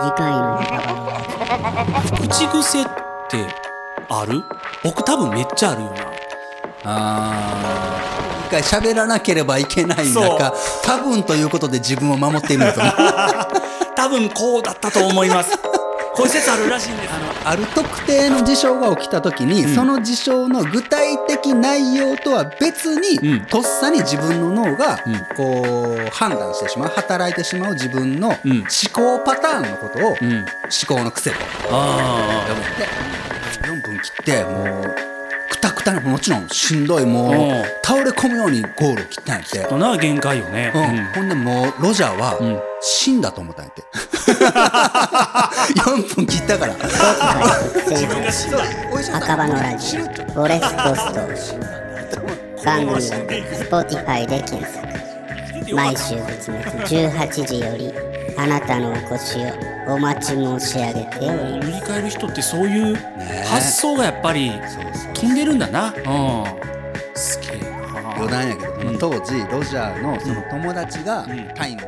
[0.00, 0.60] 次回の
[2.28, 2.84] 口癖っ
[3.28, 3.46] て
[4.08, 4.42] ある？
[4.84, 5.96] 僕多分めっちゃあるよな。
[6.84, 8.46] あー。
[8.46, 10.54] 一回喋らなければいけない中
[10.84, 12.92] 多分ということで自分を守っているんだと思う。
[13.96, 15.58] 多分こうだったと思います
[16.16, 17.10] こういう説あるらしいんです
[17.44, 19.74] ある特定の事象が起きた時に、うん。
[19.74, 23.40] その事象の具体的内容とは別に、うん。
[23.44, 25.36] とっさに自分の脳が、うん。
[25.36, 28.64] こう判断してしまう働いてしまう自分の思うん。
[28.92, 30.46] 考パターンのことを、思うん。
[30.88, 31.36] 考の癖と
[31.70, 35.05] あ呼ぶで4分切ってもう
[35.50, 37.64] くたくたにもちろんしんどいもううん。
[37.84, 39.74] 倒れ込むようにゴールを切ったんやって。
[39.76, 40.72] な限界よね。
[40.74, 42.60] うん、ほんでもうロジャーはうん。
[42.80, 43.82] 死んだと思ったんやって。
[45.80, 46.74] 4分切ったから。
[46.74, 46.76] オ
[47.90, 48.58] 自分が死んだ。
[48.92, 51.76] お医者さん墓場のラジオフォレストストー
[52.64, 52.98] 番組は
[53.70, 54.96] Spotify で検索。
[55.74, 57.92] 毎週月末18時より
[58.36, 61.42] あなたのお越しをお待ち申し上げております。
[61.52, 63.44] 塗り替える人ってそういうね。
[63.46, 64.52] 発想がやっぱり
[65.14, 65.88] 飛んでるんだな。
[65.88, 65.94] うん。
[67.14, 71.48] すげえな余談やけど、その当時ロジャーのその友達がうん。
[71.54, 71.82] タイム